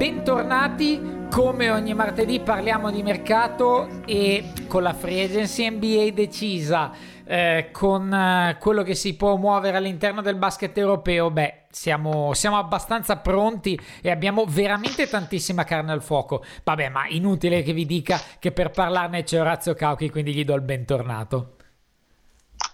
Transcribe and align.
bentornati. 0.00 1.26
Come 1.30 1.70
ogni 1.70 1.92
martedì 1.92 2.40
parliamo 2.40 2.90
di 2.90 3.02
mercato 3.02 4.00
e 4.06 4.50
con 4.66 4.82
la 4.82 4.94
free 4.94 5.24
agency 5.24 5.68
NBA 5.68 6.12
decisa, 6.14 6.90
eh, 7.26 7.68
con 7.70 8.10
eh, 8.10 8.56
quello 8.58 8.82
che 8.82 8.94
si 8.94 9.14
può 9.14 9.36
muovere 9.36 9.76
all'interno 9.76 10.22
del 10.22 10.36
basket 10.36 10.76
europeo, 10.78 11.30
beh, 11.30 11.64
siamo, 11.70 12.32
siamo 12.32 12.56
abbastanza 12.56 13.18
pronti 13.18 13.78
e 14.00 14.10
abbiamo 14.10 14.46
veramente 14.48 15.06
tantissima 15.06 15.64
carne 15.64 15.92
al 15.92 16.02
fuoco. 16.02 16.42
Vabbè, 16.64 16.88
ma 16.88 17.06
inutile 17.06 17.62
che 17.62 17.74
vi 17.74 17.84
dica 17.84 18.18
che 18.38 18.52
per 18.52 18.70
parlarne 18.70 19.22
c'è 19.22 19.38
Orazio 19.38 19.74
Cauchi, 19.74 20.08
quindi 20.08 20.32
gli 20.32 20.46
do 20.46 20.54
il 20.54 20.62
bentornato. 20.62 21.56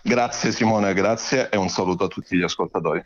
Grazie 0.01 0.53
Simone, 0.53 0.95
grazie 0.95 1.49
e 1.51 1.57
un 1.57 1.69
saluto 1.69 2.05
a 2.05 2.09
tutti 2.09 2.37
gli 2.37 2.45
ascoltatori. 2.45 3.03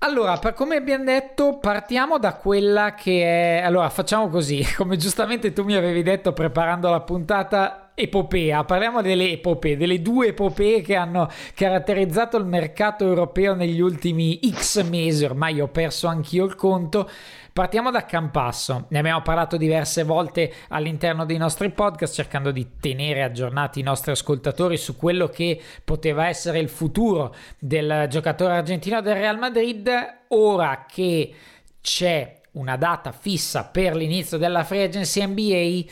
Allora, 0.00 0.36
per 0.36 0.52
come 0.52 0.76
abbiamo 0.76 1.04
detto, 1.04 1.58
partiamo 1.58 2.18
da 2.18 2.34
quella 2.34 2.94
che 2.94 3.60
è... 3.60 3.62
Allora, 3.64 3.88
facciamo 3.88 4.28
così, 4.28 4.62
come 4.76 4.96
giustamente 4.96 5.52
tu 5.52 5.64
mi 5.64 5.74
avevi 5.74 6.02
detto 6.02 6.32
preparando 6.32 6.90
la 6.90 7.00
puntata, 7.00 7.85
epopea. 7.98 8.62
Parliamo 8.64 9.00
delle 9.00 9.30
epopee, 9.30 9.76
delle 9.76 10.02
due 10.02 10.28
epopee 10.28 10.82
che 10.82 10.94
hanno 10.94 11.30
caratterizzato 11.54 12.36
il 12.36 12.44
mercato 12.44 13.06
europeo 13.06 13.54
negli 13.54 13.80
ultimi 13.80 14.38
X 14.52 14.82
mesi, 14.82 15.24
ormai 15.24 15.60
ho 15.60 15.68
perso 15.68 16.06
anch'io 16.06 16.44
il 16.44 16.54
conto. 16.54 17.08
Partiamo 17.54 17.90
da 17.90 18.04
Campasso, 18.04 18.84
ne 18.90 18.98
abbiamo 18.98 19.22
parlato 19.22 19.56
diverse 19.56 20.02
volte 20.02 20.52
all'interno 20.68 21.24
dei 21.24 21.38
nostri 21.38 21.70
podcast 21.70 22.14
cercando 22.14 22.50
di 22.50 22.72
tenere 22.78 23.22
aggiornati 23.22 23.80
i 23.80 23.82
nostri 23.82 24.10
ascoltatori 24.10 24.76
su 24.76 24.94
quello 24.94 25.28
che 25.28 25.58
poteva 25.82 26.28
essere 26.28 26.58
il 26.58 26.68
futuro 26.68 27.34
del 27.58 28.08
giocatore 28.10 28.52
argentino 28.52 29.00
del 29.00 29.14
Real 29.14 29.38
Madrid. 29.38 29.88
Ora 30.28 30.84
che 30.86 31.32
c'è 31.80 32.40
una 32.52 32.76
data 32.76 33.12
fissa 33.12 33.64
per 33.64 33.96
l'inizio 33.96 34.36
della 34.36 34.62
free 34.62 34.84
agency 34.84 35.26
NBA, 35.26 35.90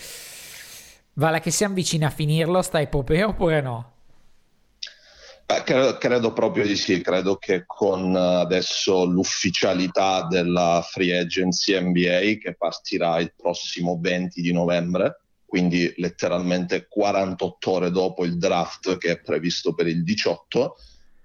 vale 1.15 1.41
che 1.41 1.51
siamo 1.51 1.75
vicini 1.75 2.05
a 2.05 2.11
finirlo 2.11 2.63
sta 2.63 2.81
epopea 2.81 3.27
oppure 3.27 3.61
no? 3.61 3.93
Beh, 5.47 5.63
credo, 5.63 5.99
credo, 5.99 6.33
proprio 6.33 6.67
di 6.67 6.75
sì, 6.75 7.03
credo 7.03 7.37
che 7.37 7.65
con 7.67 8.17
adesso 8.17 9.05
l'ufficialità 9.05 10.27
della 10.27 10.83
free 10.83 11.19
agency 11.19 11.79
NBA 11.79 12.39
che 12.41 12.55
partirà 12.57 13.21
il 13.21 13.35
prossimo 13.37 13.99
20 14.01 14.41
di 14.41 14.53
novembre, 14.53 15.21
quindi 15.45 15.93
letteralmente 15.99 16.87
48 16.89 17.71
ore 17.71 17.91
dopo 17.91 18.25
il 18.25 18.39
draft 18.39 18.97
che 18.97 19.11
è 19.11 19.21
previsto 19.21 19.75
per 19.75 19.87
il 19.87 20.03
18, 20.03 20.77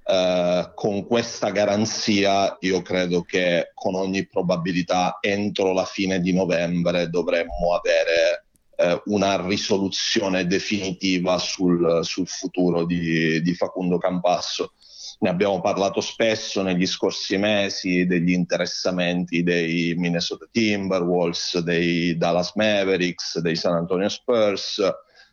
eh, 0.04 0.72
con 0.76 1.06
questa 1.06 1.52
garanzia 1.52 2.58
io 2.60 2.82
credo 2.82 3.22
che 3.22 3.72
con 3.74 3.96
ogni 3.96 4.28
probabilità 4.28 5.20
entro 5.22 5.72
la 5.72 5.86
fine 5.86 6.20
di 6.20 6.34
novembre 6.34 7.10
dovremmo 7.10 7.74
avere 7.74 8.49
eh, 8.80 9.02
una 9.08 9.46
risoluzione 9.46 10.48
definitiva 10.48 11.38
sul, 11.38 12.00
sul 12.04 12.28
futuro 12.28 12.86
di, 12.86 13.42
di, 13.42 13.54
Facundo 13.54 13.98
Campasso. 13.98 14.72
Ne 15.20 15.30
abbiamo 15.30 15.60
parlato 15.60 16.00
spesso 16.00 16.62
negli 16.62 16.86
scorsi 16.86 17.36
mesi 17.36 18.06
degli 18.06 18.32
interessamenti 18.32 19.44
dei 19.44 19.96
Minnesota 19.98 20.48
Timberwolves, 20.50 21.58
dei 21.60 22.16
Dallas 22.16 22.54
Mavericks, 22.56 23.40
dei 23.40 23.58
San 23.58 23.74
Antonio 23.74 24.08
Spurs. 24.08 24.78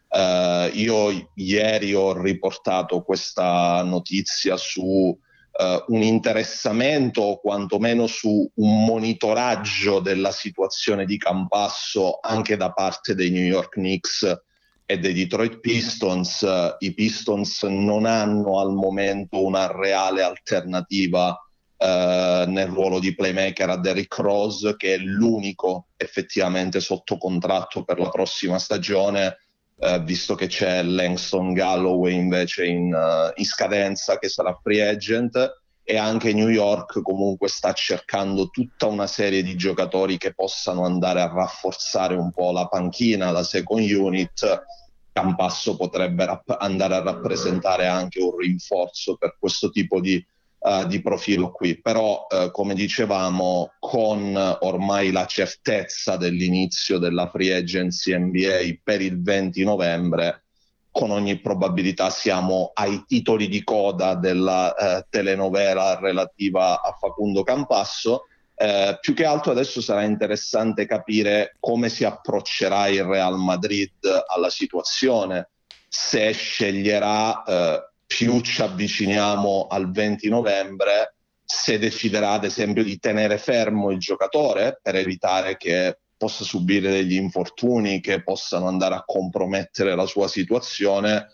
Uh, 0.08 0.68
io 0.72 1.30
ieri 1.34 1.94
ho 1.94 2.20
riportato 2.20 3.02
questa 3.02 3.82
notizia 3.84 4.56
su 4.56 5.16
uh, 5.58 5.92
un 5.92 6.02
interessamento 6.02 7.22
o 7.22 7.40
quantomeno 7.40 8.06
su 8.06 8.50
un 8.54 8.84
monitoraggio 8.84 10.00
della 10.00 10.30
situazione 10.30 11.04
di 11.04 11.16
Campasso 11.18 12.18
anche 12.20 12.56
da 12.56 12.72
parte 12.72 13.14
dei 13.14 13.30
New 13.30 13.44
York 13.44 13.70
Knicks 13.70 14.42
e 14.84 14.98
dei 14.98 15.14
Detroit 15.14 15.58
Pistons. 15.58 16.46
I 16.78 16.94
Pistons 16.94 17.62
non 17.64 18.06
hanno 18.06 18.60
al 18.60 18.72
momento 18.72 19.44
una 19.44 19.70
reale 19.72 20.22
alternativa 20.22 21.40
Uh, 21.78 22.48
nel 22.48 22.68
ruolo 22.68 22.98
di 22.98 23.14
playmaker 23.14 23.68
a 23.68 23.76
Derrick 23.76 24.16
Rose, 24.16 24.76
che 24.78 24.94
è 24.94 24.96
l'unico 24.96 25.88
effettivamente 25.98 26.80
sotto 26.80 27.18
contratto 27.18 27.84
per 27.84 27.98
la 27.98 28.08
prossima 28.08 28.58
stagione 28.58 29.36
eh, 29.78 30.00
visto 30.00 30.34
che 30.34 30.46
c'è 30.46 30.82
Langston 30.82 31.52
Galloway 31.52 32.14
invece 32.14 32.66
in, 32.66 32.94
uh, 32.94 33.30
in, 33.34 33.44
scadenza 33.44 34.18
che 34.18 34.28
sarà 34.28 34.58
free 34.62 34.86
agent 34.88 35.60
e 35.82 35.98
anche 35.98 36.32
New 36.32 36.48
York 36.48 37.02
comunque 37.02 37.48
sta 37.48 37.72
cercando 37.72 38.48
tutta 38.48 38.86
una 38.86 39.06
serie 39.06 39.42
di 39.42 39.54
giocatori 39.54 40.16
che 40.16 40.34
possano 40.34 40.84
andare 40.84 41.20
a 41.20 41.30
rafforzare 41.32 42.16
un 42.16 42.32
po' 42.32 42.52
la 42.52 42.66
panchina, 42.66 43.30
la 43.30 43.44
second 43.44 43.88
unit. 43.88 44.64
Campasso 45.12 45.76
potrebbe 45.76 46.26
rapp- 46.26 46.56
andare 46.58 46.94
a 46.94 47.02
rappresentare 47.02 47.86
anche 47.86 48.20
un 48.20 48.36
rinforzo 48.36 49.16
per 49.16 49.36
questo 49.38 49.70
tipo 49.70 50.00
di 50.00 50.22
uh, 50.66 50.86
di 50.86 51.00
profilo 51.00 51.52
qui, 51.52 51.80
però 51.80 52.26
uh, 52.28 52.50
come 52.50 52.74
dicevamo 52.74 53.74
con 53.78 54.36
ormai 54.60 55.12
la 55.12 55.26
certezza 55.26 56.16
dell'inizio 56.16 56.98
della 56.98 57.28
free 57.28 57.54
agency 57.54 58.16
NBA 58.16 58.80
per 58.82 59.00
il 59.00 59.22
20 59.22 59.62
novembre, 59.62 60.42
con 60.90 61.10
ogni 61.10 61.38
probabilità 61.40 62.10
siamo 62.10 62.72
ai 62.74 63.04
titoli 63.06 63.48
di 63.48 63.62
coda 63.62 64.14
della 64.14 64.74
uh, 64.76 65.06
telenovela 65.08 65.98
relativa 66.00 66.80
a 66.82 66.96
Facundo 66.98 67.42
Campasso. 67.42 68.24
Eh, 68.58 68.96
più 69.02 69.12
che 69.12 69.26
altro 69.26 69.52
adesso 69.52 69.82
sarà 69.82 70.02
interessante 70.04 70.86
capire 70.86 71.56
come 71.60 71.90
si 71.90 72.04
approccerà 72.04 72.88
il 72.88 73.04
Real 73.04 73.36
Madrid 73.36 73.90
alla 74.26 74.48
situazione, 74.48 75.50
se 75.86 76.32
sceglierà 76.32 77.42
eh, 77.42 77.90
più 78.06 78.40
ci 78.40 78.62
avviciniamo 78.62 79.66
al 79.68 79.90
20 79.90 80.28
novembre, 80.28 81.14
se 81.44 81.78
deciderà 81.78 82.32
ad 82.32 82.44
esempio 82.44 82.82
di 82.82 82.98
tenere 82.98 83.38
fermo 83.38 83.90
il 83.90 83.98
giocatore 83.98 84.78
per 84.82 84.96
evitare 84.96 85.56
che 85.56 85.98
possa 86.16 86.44
subire 86.44 86.90
degli 86.90 87.14
infortuni 87.14 88.00
che 88.00 88.22
possano 88.22 88.68
andare 88.68 88.94
a 88.94 89.04
compromettere 89.04 89.94
la 89.94 90.06
sua 90.06 90.28
situazione 90.28 91.28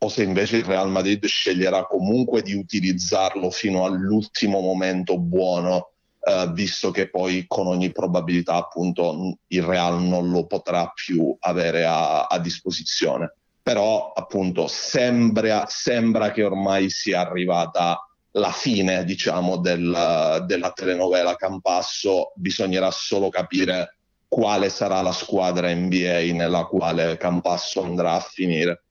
o 0.00 0.08
se 0.08 0.22
invece 0.22 0.58
il 0.58 0.64
Real 0.64 0.90
Madrid 0.90 1.24
sceglierà 1.24 1.84
comunque 1.86 2.42
di 2.42 2.54
utilizzarlo 2.54 3.50
fino 3.50 3.84
all'ultimo 3.84 4.60
momento 4.60 5.18
buono, 5.18 5.90
eh, 6.20 6.50
visto 6.52 6.92
che 6.92 7.10
poi 7.10 7.46
con 7.48 7.66
ogni 7.66 7.90
probabilità 7.90 8.54
appunto 8.54 9.38
il 9.48 9.62
Real 9.62 10.00
non 10.00 10.30
lo 10.30 10.46
potrà 10.46 10.88
più 10.94 11.36
avere 11.40 11.84
a, 11.84 12.26
a 12.26 12.38
disposizione 12.38 13.37
però 13.68 14.12
appunto 14.14 14.66
sembra, 14.66 15.66
sembra 15.68 16.30
che 16.30 16.42
ormai 16.42 16.88
sia 16.88 17.20
arrivata 17.20 18.02
la 18.30 18.50
fine, 18.50 19.04
diciamo, 19.04 19.58
del, 19.58 20.42
della 20.46 20.70
telenovela 20.70 21.36
Campasso, 21.36 22.32
bisognerà 22.34 22.90
solo 22.90 23.28
capire 23.28 23.98
quale 24.26 24.70
sarà 24.70 25.02
la 25.02 25.12
squadra 25.12 25.70
NBA 25.70 26.32
nella 26.32 26.64
quale 26.64 27.18
Campasso 27.18 27.82
andrà 27.82 28.12
a 28.14 28.20
finire. 28.20 28.84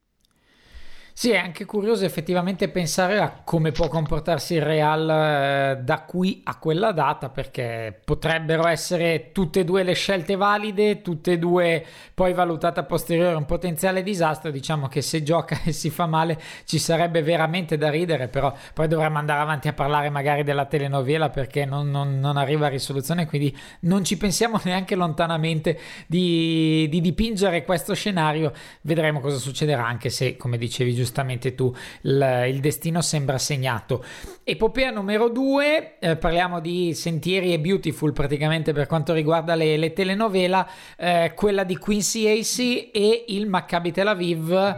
Sì, 1.19 1.31
è 1.31 1.37
anche 1.37 1.65
curioso 1.65 2.05
effettivamente 2.05 2.69
pensare 2.69 3.17
a 3.17 3.41
come 3.43 3.71
può 3.71 3.87
comportarsi 3.87 4.53
il 4.53 4.61
Real 4.61 5.09
eh, 5.09 5.81
da 5.81 6.01
qui 6.01 6.41
a 6.43 6.59
quella 6.59 6.91
data, 6.91 7.29
perché 7.29 8.01
potrebbero 8.05 8.67
essere 8.67 9.31
tutte 9.31 9.61
e 9.61 9.63
due 9.63 9.81
le 9.81 9.93
scelte 9.93 10.35
valide, 10.35 11.01
tutte 11.01 11.31
e 11.31 11.39
due 11.39 11.83
poi 12.13 12.33
valutate 12.33 12.81
a 12.81 12.83
posteriore 12.83 13.33
un 13.33 13.45
potenziale 13.45 14.03
disastro. 14.03 14.51
Diciamo 14.51 14.87
che 14.87 15.01
se 15.01 15.23
gioca 15.23 15.57
e 15.65 15.71
si 15.71 15.89
fa 15.89 16.05
male 16.05 16.39
ci 16.65 16.77
sarebbe 16.77 17.23
veramente 17.23 17.79
da 17.79 17.89
ridere, 17.89 18.27
però 18.27 18.53
poi 18.75 18.87
dovremmo 18.87 19.17
andare 19.17 19.41
avanti 19.41 19.67
a 19.67 19.73
parlare 19.73 20.11
magari 20.11 20.43
della 20.43 20.65
telenovela 20.65 21.31
perché 21.31 21.65
non, 21.65 21.89
non, 21.89 22.19
non 22.19 22.37
arriva 22.37 22.67
a 22.67 22.69
risoluzione, 22.69 23.25
quindi 23.25 23.57
non 23.81 24.03
ci 24.03 24.17
pensiamo 24.17 24.61
neanche 24.65 24.93
lontanamente 24.93 25.79
di, 26.05 26.87
di 26.91 27.01
dipingere 27.01 27.65
questo 27.65 27.95
scenario. 27.95 28.53
Vedremo 28.81 29.19
cosa 29.19 29.37
succederà, 29.37 29.83
anche 29.83 30.11
se, 30.11 30.37
come 30.37 30.59
dicevi 30.59 30.89
giustamente, 30.89 31.05
giustamente 31.07 31.55
tu, 31.55 31.73
il, 32.01 32.45
il 32.49 32.59
destino 32.59 33.01
sembra 33.01 33.37
segnato. 33.37 34.03
Epopea 34.43 34.91
numero 34.91 35.29
due, 35.29 35.97
eh, 35.99 36.17
parliamo 36.17 36.59
di 36.59 36.93
Sentieri 36.93 37.53
e 37.53 37.59
Beautiful 37.59 38.11
praticamente 38.11 38.73
per 38.73 38.87
quanto 38.87 39.13
riguarda 39.13 39.55
le, 39.55 39.77
le 39.77 39.93
telenovela, 39.93 40.67
eh, 40.97 41.31
quella 41.33 41.63
di 41.63 41.77
Quincy 41.77 42.27
AC 42.27 42.89
e 42.93 43.25
il 43.29 43.47
Maccabi 43.47 43.91
Tel 43.91 44.07
Aviv. 44.07 44.75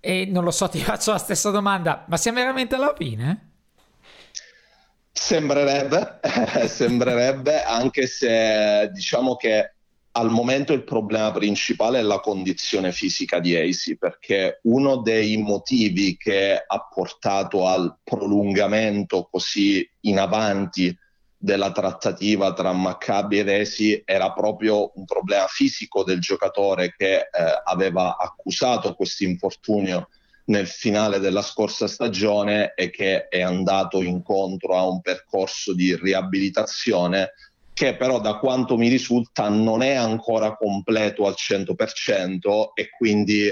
E 0.00 0.26
non 0.26 0.42
lo 0.42 0.50
so, 0.50 0.68
ti 0.68 0.80
faccio 0.80 1.12
la 1.12 1.18
stessa 1.18 1.50
domanda, 1.50 2.04
ma 2.08 2.16
siamo 2.16 2.38
veramente 2.38 2.74
alla 2.74 2.92
fine? 2.96 3.50
Sembrerebbe, 5.12 6.18
sembrerebbe, 6.66 7.62
anche 7.62 8.08
se 8.08 8.90
diciamo 8.92 9.36
che 9.36 9.74
al 10.12 10.30
momento 10.30 10.72
il 10.72 10.84
problema 10.84 11.30
principale 11.32 11.98
è 11.98 12.02
la 12.02 12.20
condizione 12.20 12.92
fisica 12.92 13.38
di 13.38 13.56
AC, 13.56 13.96
perché 13.96 14.60
uno 14.64 14.96
dei 14.96 15.36
motivi 15.38 16.16
che 16.16 16.62
ha 16.66 16.88
portato 16.92 17.66
al 17.66 17.96
prolungamento 18.02 19.28
così 19.30 19.88
in 20.00 20.18
avanti 20.18 20.94
della 21.42 21.72
trattativa 21.72 22.52
tra 22.52 22.72
Maccabi 22.72 23.40
ed 23.40 23.48
Esi 23.48 24.00
era 24.04 24.32
proprio 24.32 24.92
un 24.94 25.04
problema 25.04 25.46
fisico 25.48 26.04
del 26.04 26.20
giocatore 26.20 26.94
che 26.96 27.16
eh, 27.16 27.28
aveva 27.64 28.16
accusato 28.16 28.94
questo 28.94 29.24
infortunio 29.24 30.08
nel 30.44 30.68
finale 30.68 31.18
della 31.18 31.42
scorsa 31.42 31.88
stagione 31.88 32.74
e 32.74 32.90
che 32.90 33.28
è 33.28 33.40
andato 33.40 34.02
incontro 34.02 34.76
a 34.76 34.86
un 34.86 35.00
percorso 35.00 35.72
di 35.72 35.96
riabilitazione 35.96 37.32
che 37.74 37.96
però 37.96 38.20
da 38.20 38.36
quanto 38.36 38.76
mi 38.76 38.88
risulta 38.88 39.48
non 39.48 39.82
è 39.82 39.94
ancora 39.94 40.56
completo 40.56 41.26
al 41.26 41.34
100% 41.36 42.70
e 42.74 42.90
quindi 42.90 43.46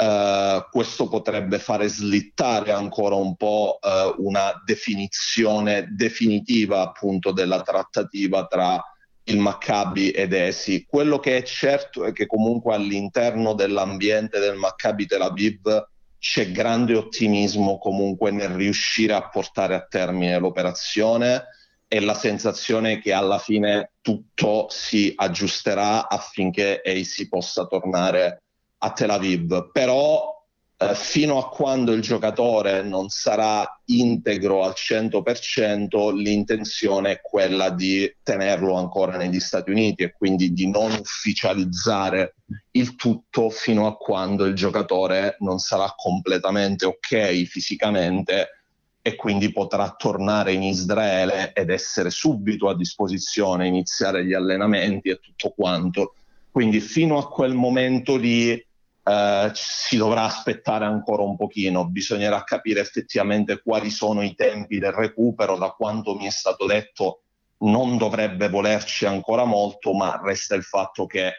eh, 0.00 0.66
questo 0.70 1.08
potrebbe 1.08 1.58
fare 1.58 1.88
slittare 1.88 2.72
ancora 2.72 3.16
un 3.16 3.36
po' 3.36 3.78
eh, 3.82 4.14
una 4.18 4.62
definizione 4.64 5.88
definitiva 5.90 6.80
appunto 6.80 7.32
della 7.32 7.60
trattativa 7.60 8.46
tra 8.46 8.82
il 9.24 9.38
Maccabi 9.38 10.10
ed 10.10 10.32
Esi. 10.32 10.86
Quello 10.88 11.18
che 11.18 11.36
è 11.36 11.42
certo 11.42 12.04
è 12.04 12.12
che 12.12 12.26
comunque 12.26 12.74
all'interno 12.74 13.52
dell'ambiente 13.52 14.38
del 14.38 14.56
Maccabi 14.56 15.06
Tel 15.06 15.20
Aviv 15.20 15.88
c'è 16.18 16.50
grande 16.50 16.96
ottimismo 16.96 17.78
comunque 17.78 18.30
nel 18.30 18.50
riuscire 18.50 19.12
a 19.12 19.28
portare 19.28 19.74
a 19.74 19.86
termine 19.86 20.38
l'operazione 20.38 21.44
e 21.92 21.98
la 21.98 22.14
sensazione 22.14 23.00
che 23.00 23.12
alla 23.12 23.38
fine 23.38 23.94
tutto 24.00 24.68
si 24.70 25.12
aggiusterà 25.12 26.08
affinché 26.08 26.80
AC 26.84 27.26
possa 27.28 27.66
tornare 27.66 28.44
a 28.78 28.92
Tel 28.92 29.10
Aviv. 29.10 29.72
Però 29.72 30.40
eh, 30.76 30.94
fino 30.94 31.38
a 31.38 31.48
quando 31.48 31.90
il 31.90 32.00
giocatore 32.00 32.84
non 32.84 33.08
sarà 33.08 33.80
integro 33.86 34.62
al 34.62 34.74
100%, 34.76 36.14
l'intenzione 36.14 37.10
è 37.10 37.20
quella 37.20 37.70
di 37.70 38.08
tenerlo 38.22 38.76
ancora 38.76 39.16
negli 39.16 39.40
Stati 39.40 39.72
Uniti 39.72 40.04
e 40.04 40.12
quindi 40.12 40.52
di 40.52 40.70
non 40.70 40.92
ufficializzare 40.92 42.36
il 42.70 42.94
tutto 42.94 43.50
fino 43.50 43.88
a 43.88 43.96
quando 43.96 44.44
il 44.44 44.54
giocatore 44.54 45.34
non 45.40 45.58
sarà 45.58 45.92
completamente 45.96 46.86
ok 46.86 47.42
fisicamente 47.46 48.59
e 49.02 49.14
quindi 49.16 49.50
potrà 49.50 49.94
tornare 49.96 50.52
in 50.52 50.62
Israele 50.62 51.52
ed 51.54 51.70
essere 51.70 52.10
subito 52.10 52.68
a 52.68 52.76
disposizione, 52.76 53.66
iniziare 53.66 54.24
gli 54.24 54.34
allenamenti 54.34 55.08
e 55.08 55.18
tutto 55.20 55.50
quanto. 55.56 56.14
Quindi 56.50 56.80
fino 56.80 57.16
a 57.16 57.28
quel 57.28 57.54
momento 57.54 58.16
lì 58.16 58.52
eh, 58.52 59.50
si 59.54 59.96
dovrà 59.96 60.24
aspettare 60.24 60.84
ancora 60.84 61.22
un 61.22 61.36
pochino, 61.36 61.88
bisognerà 61.88 62.44
capire 62.44 62.80
effettivamente 62.80 63.62
quali 63.62 63.90
sono 63.90 64.22
i 64.22 64.34
tempi 64.34 64.78
del 64.78 64.92
recupero, 64.92 65.56
da 65.56 65.70
quanto 65.70 66.14
mi 66.14 66.26
è 66.26 66.30
stato 66.30 66.66
detto 66.66 67.22
non 67.62 67.96
dovrebbe 67.96 68.48
volerci 68.48 69.06
ancora 69.06 69.44
molto, 69.44 69.92
ma 69.92 70.20
resta 70.22 70.54
il 70.54 70.62
fatto 70.62 71.06
che 71.06 71.32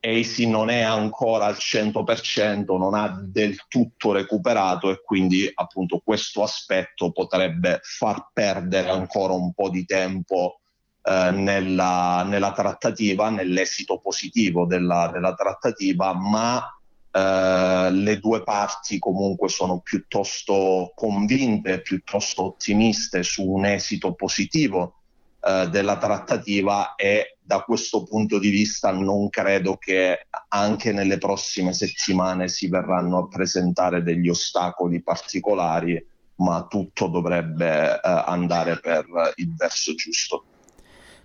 AC 0.00 0.38
non 0.46 0.70
è 0.70 0.80
ancora 0.80 1.46
al 1.46 1.56
100%, 1.58 2.78
non 2.78 2.94
ha 2.94 3.20
del 3.22 3.66
tutto 3.68 4.12
recuperato 4.12 4.90
e 4.90 5.02
quindi 5.02 5.50
appunto 5.52 6.00
questo 6.02 6.42
aspetto 6.42 7.12
potrebbe 7.12 7.80
far 7.82 8.30
perdere 8.32 8.88
ancora 8.88 9.34
un 9.34 9.52
po' 9.52 9.68
di 9.68 9.84
tempo 9.84 10.60
eh, 11.02 11.30
nella, 11.30 12.24
nella, 12.26 12.52
trattativa, 12.52 13.28
nell'esito 13.28 13.98
positivo 13.98 14.64
della, 14.64 15.10
della 15.12 15.34
trattativa, 15.34 16.14
ma 16.14 16.62
eh, 17.10 17.90
le 17.90 18.18
due 18.18 18.42
parti 18.42 18.98
comunque 18.98 19.48
sono 19.48 19.80
piuttosto 19.80 20.92
convinte, 20.94 21.82
piuttosto 21.82 22.44
ottimiste 22.44 23.22
su 23.22 23.46
un 23.46 23.66
esito 23.66 24.14
positivo 24.14 24.94
eh, 25.42 25.68
della 25.70 25.96
trattativa 25.96 26.94
e 26.94 27.38
da 27.50 27.62
questo 27.62 28.04
punto 28.04 28.38
di 28.38 28.48
vista 28.48 28.92
non 28.92 29.28
credo 29.28 29.76
che 29.76 30.28
anche 30.50 30.92
nelle 30.92 31.18
prossime 31.18 31.72
settimane 31.72 32.46
si 32.46 32.68
verranno 32.68 33.18
a 33.18 33.26
presentare 33.26 34.04
degli 34.04 34.28
ostacoli 34.28 35.02
particolari, 35.02 36.00
ma 36.36 36.64
tutto 36.68 37.08
dovrebbe 37.08 37.94
eh, 37.94 38.00
andare 38.02 38.78
per 38.78 39.04
il 39.34 39.52
verso 39.56 39.96
giusto. 39.96 40.44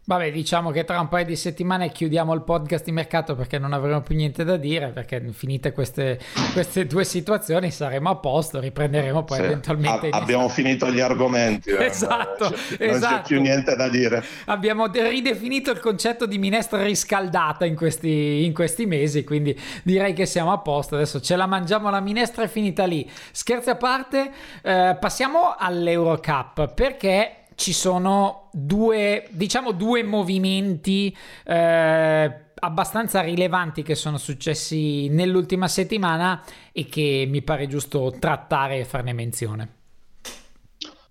Vabbè, 0.08 0.32
diciamo 0.32 0.70
che 0.70 0.84
tra 0.84 1.00
un 1.00 1.08
paio 1.08 1.26
di 1.26 1.36
settimane 1.36 1.92
chiudiamo 1.92 2.32
il 2.36 2.44
podcast 2.44 2.86
di 2.86 2.92
mercato 2.92 3.34
perché 3.34 3.58
non 3.58 3.74
avremo 3.74 4.02
più 4.02 4.16
niente 4.16 4.44
da 4.44 4.56
dire, 4.56 4.90
perché 4.90 5.20
finite 5.32 5.72
queste, 5.72 6.20
queste 6.54 6.86
due 6.86 7.04
situazioni 7.04 7.72
saremo 7.72 8.12
a 8.12 8.16
posto, 8.18 8.60
riprenderemo 8.60 9.24
poi 9.24 9.38
sì. 9.40 9.44
eventualmente... 9.46 10.10
A- 10.10 10.18
abbiamo 10.20 10.48
finito 10.48 10.92
gli 10.92 11.00
argomenti. 11.00 11.72
Eh, 11.72 11.86
esatto, 11.86 12.50
non 12.50 12.90
esatto. 12.90 13.16
c'è 13.16 13.22
più 13.24 13.42
niente 13.42 13.76
da 13.76 13.90
dire. 13.90 14.24
Abbiamo 14.46 14.86
ridefinito 14.86 15.72
il 15.72 15.80
concetto 15.80 16.28
di 16.28 16.38
minestra 16.38 16.84
riscaldata 16.84 17.66
in 17.66 17.76
questi, 17.76 18.46
in 18.46 18.54
questi 18.54 18.86
mesi, 18.86 19.24
quindi 19.24 19.60
direi 19.82 20.14
che 20.14 20.28
siamo 20.28 20.52
a 20.52 20.60
posto. 20.60 20.94
Adesso 20.94 21.20
ce 21.20 21.36
la 21.36 21.48
mangiamo 21.48 21.90
la 21.90 22.00
minestra 22.00 22.44
è 22.44 22.48
finita 22.48 22.86
lì. 22.86 23.10
Scherzi 23.32 23.72
a 23.72 23.76
parte, 23.76 24.32
eh, 24.62 24.98
passiamo 25.00 25.56
all'Eurocup 25.58 26.76
perché 26.76 27.45
ci 27.56 27.74
sono 27.74 28.50
due, 28.52 29.28
diciamo, 29.32 29.72
due 29.72 30.04
movimenti 30.04 31.16
eh, 31.44 32.40
abbastanza 32.60 33.22
rilevanti 33.22 33.84
che 33.84 33.96
sono 33.96 34.18
successi 34.18 35.08
nell'ultima 35.10 35.68
settimana 35.68 36.44
e 36.72 36.86
che 36.86 37.26
mi 37.28 37.42
pare 37.42 37.68
giusto 37.68 38.16
trattare 38.20 38.80
e 38.80 38.86
farne 38.86 39.14
menzione. 39.14 39.74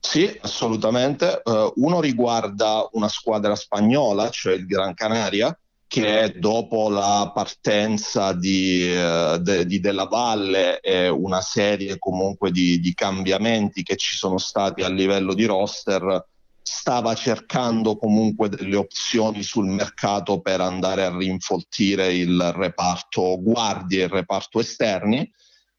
Sì, 0.00 0.38
assolutamente. 0.42 1.40
Uh, 1.44 1.72
uno 1.76 2.00
riguarda 2.00 2.88
una 2.92 3.08
squadra 3.08 3.54
spagnola, 3.54 4.28
cioè 4.30 4.54
il 4.54 4.66
Gran 4.66 4.94
Canaria, 4.94 5.56
che 5.86 6.34
dopo 6.36 6.88
la 6.88 7.30
partenza 7.34 8.32
di, 8.32 8.92
uh, 8.94 9.38
de, 9.38 9.64
di, 9.64 9.80
Della 9.80 10.04
Valle 10.04 10.80
e 10.80 11.08
una 11.08 11.40
serie 11.40 11.98
comunque 11.98 12.50
di, 12.50 12.80
di 12.80 12.94
cambiamenti 12.94 13.82
che 13.82 13.96
ci 13.96 14.14
sono 14.14 14.38
stati 14.38 14.82
a 14.82 14.88
livello 14.88 15.34
di 15.34 15.46
roster, 15.46 16.26
stava 16.66 17.14
cercando 17.14 17.98
comunque 17.98 18.48
delle 18.48 18.76
opzioni 18.76 19.42
sul 19.42 19.66
mercato 19.66 20.40
per 20.40 20.62
andare 20.62 21.04
a 21.04 21.14
rinfoltire 21.14 22.14
il 22.14 22.52
reparto 22.52 23.38
guardie 23.38 24.00
e 24.00 24.04
il 24.04 24.10
reparto 24.10 24.60
esterni 24.60 25.30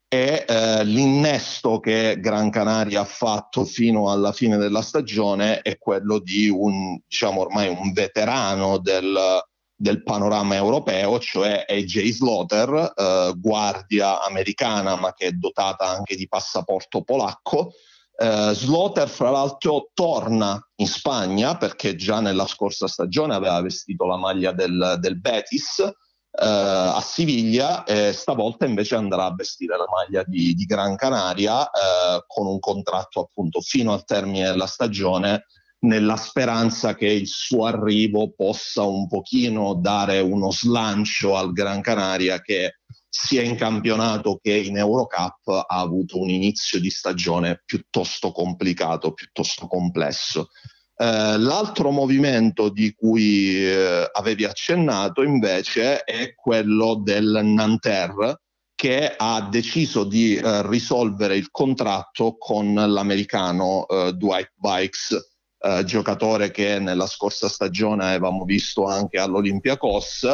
e 0.07 0.45
eh, 0.47 0.83
l'innesto 0.83 1.79
che 1.79 2.19
Gran 2.19 2.51
Canaria 2.51 3.01
ha 3.01 3.05
fatto 3.05 3.65
fino 3.65 4.11
alla 4.11 4.31
fine 4.31 4.57
della 4.57 4.83
stagione 4.83 5.61
è 5.61 5.79
quello 5.79 6.19
di 6.19 6.49
un 6.49 6.99
diciamo 7.07 7.41
ormai 7.41 7.67
un 7.67 7.91
veterano 7.91 8.77
del, 8.77 9.41
del 9.75 10.03
panorama 10.03 10.55
europeo, 10.55 11.19
cioè 11.19 11.65
AJ 11.67 12.11
Slaughter, 12.11 12.93
eh, 12.95 13.33
guardia 13.35 14.23
americana 14.23 14.95
ma 14.95 15.13
che 15.13 15.27
è 15.27 15.31
dotata 15.31 15.87
anche 15.87 16.15
di 16.15 16.27
passaporto 16.27 17.01
polacco, 17.01 17.73
Uh, 18.17 18.53
Slaughter, 18.53 19.09
fra 19.09 19.29
l'altro, 19.29 19.89
torna 19.93 20.57
in 20.75 20.87
Spagna 20.87 21.57
perché 21.57 21.95
già 21.95 22.21
nella 22.21 22.47
scorsa 22.47 22.87
stagione 22.87 23.35
aveva 23.35 23.61
vestito 23.61 24.05
la 24.05 24.15
maglia 24.15 24.53
del, 24.53 24.97
del 24.99 25.19
Betis 25.19 25.79
uh, 25.79 25.91
a 26.31 27.01
Siviglia 27.01 27.83
e 27.83 28.13
stavolta 28.13 28.65
invece 28.65 28.95
andrà 28.95 29.25
a 29.25 29.33
vestire 29.35 29.75
la 29.77 29.87
maglia 29.89 30.23
di, 30.25 30.53
di 30.53 30.63
Gran 30.65 30.95
Canaria 30.95 31.59
uh, 31.59 32.23
con 32.25 32.47
un 32.47 32.59
contratto 32.59 33.21
appunto 33.21 33.59
fino 33.59 33.91
al 33.91 34.05
termine 34.05 34.45
della 34.49 34.67
stagione 34.67 35.45
nella 35.79 36.15
speranza 36.15 36.95
che 36.95 37.07
il 37.07 37.27
suo 37.27 37.65
arrivo 37.65 38.33
possa 38.35 38.83
un 38.83 39.07
pochino 39.07 39.75
dare 39.75 40.19
uno 40.19 40.51
slancio 40.51 41.35
al 41.35 41.51
Gran 41.51 41.81
Canaria 41.81 42.41
che 42.41 42.77
sia 43.17 43.41
in 43.41 43.55
campionato 43.55 44.39
che 44.41 44.53
in 44.53 44.77
Eurocup 44.77 45.47
ha 45.47 45.65
avuto 45.67 46.19
un 46.19 46.29
inizio 46.29 46.81
di 46.81 46.89
stagione 46.89 47.61
piuttosto 47.63 48.33
complicato, 48.33 49.13
piuttosto 49.13 49.67
complesso. 49.67 50.49
Eh, 50.97 51.37
l'altro 51.37 51.91
movimento 51.91 52.67
di 52.67 52.93
cui 52.93 53.55
eh, 53.55 54.09
avevi 54.11 54.43
accennato 54.43 55.23
invece 55.23 56.03
è 56.03 56.35
quello 56.35 56.95
del 57.01 57.39
Nanterre 57.41 58.41
che 58.75 59.13
ha 59.15 59.47
deciso 59.49 60.03
di 60.03 60.35
eh, 60.35 60.67
risolvere 60.67 61.37
il 61.37 61.49
contratto 61.51 62.35
con 62.37 62.73
l'americano 62.73 63.87
eh, 63.87 64.11
Dwight 64.11 64.51
Bikes, 64.55 65.35
eh, 65.59 65.85
giocatore 65.85 66.51
che 66.51 66.79
nella 66.79 67.07
scorsa 67.07 67.47
stagione 67.47 68.03
avevamo 68.03 68.43
visto 68.43 68.83
anche 68.85 69.19
all'Olympiacos 69.19 70.27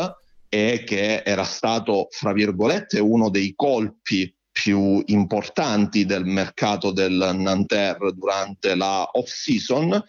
e 0.53 0.83
che 0.85 1.23
era 1.23 1.45
stato, 1.45 2.07
fra 2.09 2.33
virgolette, 2.33 2.99
uno 2.99 3.29
dei 3.29 3.53
colpi 3.55 4.35
più 4.51 5.01
importanti 5.05 6.05
del 6.05 6.25
mercato 6.25 6.91
del 6.91 7.31
Nanterre 7.35 8.11
durante 8.11 8.75
la 8.75 9.07
off-season. 9.13 10.03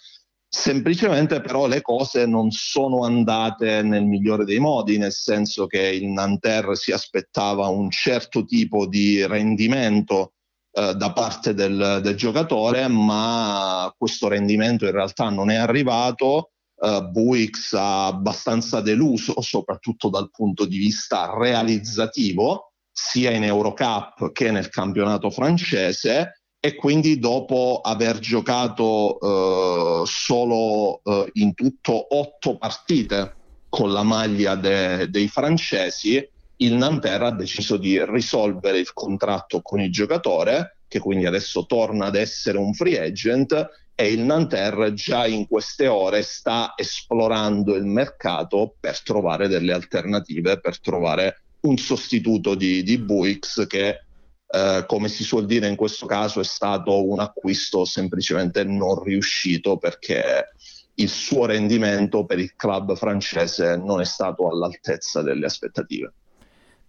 Semplicemente 0.48 1.40
però 1.40 1.68
le 1.68 1.80
cose 1.80 2.26
non 2.26 2.50
sono 2.50 3.04
andate 3.04 3.82
nel 3.82 4.04
migliore 4.04 4.44
dei 4.44 4.58
modi, 4.58 4.98
nel 4.98 5.12
senso 5.12 5.66
che 5.66 5.80
il 5.80 6.08
Nanterre 6.08 6.74
si 6.74 6.90
aspettava 6.90 7.68
un 7.68 7.88
certo 7.90 8.44
tipo 8.44 8.88
di 8.88 9.24
rendimento 9.24 10.32
eh, 10.72 10.94
da 10.94 11.12
parte 11.12 11.54
del, 11.54 12.00
del 12.02 12.16
giocatore, 12.16 12.88
ma 12.88 13.94
questo 13.96 14.26
rendimento 14.26 14.86
in 14.86 14.92
realtà 14.92 15.30
non 15.30 15.50
è 15.50 15.54
arrivato 15.54 16.51
uh, 16.82 17.08
Buix 17.08 17.72
abbastanza 17.74 18.80
deluso, 18.80 19.40
soprattutto 19.40 20.08
dal 20.08 20.30
punto 20.30 20.64
di 20.64 20.78
vista 20.78 21.32
realizzativo, 21.36 22.72
sia 22.90 23.30
in 23.30 23.44
Eurocup 23.44 24.32
che 24.32 24.50
nel 24.50 24.68
campionato 24.68 25.30
francese 25.30 26.42
e 26.60 26.74
quindi 26.74 27.18
dopo 27.18 27.80
aver 27.82 28.18
giocato 28.18 29.16
uh, 29.18 30.04
solo 30.04 31.00
uh, 31.02 31.26
in 31.34 31.54
tutto 31.54 32.14
otto 32.16 32.58
partite 32.58 33.36
con 33.68 33.90
la 33.90 34.02
maglia 34.02 34.54
de- 34.54 35.08
dei 35.08 35.28
francesi, 35.28 36.24
il 36.56 36.74
Nanterre 36.74 37.26
ha 37.26 37.32
deciso 37.32 37.76
di 37.76 38.04
risolvere 38.04 38.78
il 38.78 38.92
contratto 38.92 39.62
con 39.62 39.80
il 39.80 39.90
giocatore, 39.90 40.78
che 40.86 41.00
quindi 41.00 41.26
adesso 41.26 41.64
torna 41.64 42.06
ad 42.06 42.16
essere 42.16 42.58
un 42.58 42.74
free 42.74 43.00
agent 43.00 43.68
e 44.02 44.10
il 44.10 44.20
Nanterre 44.22 44.94
già 44.94 45.26
in 45.26 45.46
queste 45.46 45.86
ore 45.86 46.22
sta 46.22 46.72
esplorando 46.74 47.76
il 47.76 47.84
mercato 47.84 48.74
per 48.80 49.00
trovare 49.00 49.46
delle 49.46 49.72
alternative, 49.72 50.58
per 50.58 50.80
trovare 50.80 51.42
un 51.60 51.76
sostituto 51.76 52.56
di, 52.56 52.82
di 52.82 52.98
Buix 52.98 53.64
che 53.68 54.00
eh, 54.48 54.84
come 54.88 55.08
si 55.08 55.22
suol 55.22 55.46
dire 55.46 55.68
in 55.68 55.76
questo 55.76 56.06
caso 56.06 56.40
è 56.40 56.44
stato 56.44 57.08
un 57.08 57.20
acquisto 57.20 57.84
semplicemente 57.84 58.64
non 58.64 59.00
riuscito 59.04 59.76
perché 59.76 60.48
il 60.94 61.08
suo 61.08 61.46
rendimento 61.46 62.24
per 62.24 62.40
il 62.40 62.56
club 62.56 62.96
francese 62.96 63.76
non 63.76 64.00
è 64.00 64.04
stato 64.04 64.48
all'altezza 64.48 65.22
delle 65.22 65.46
aspettative. 65.46 66.12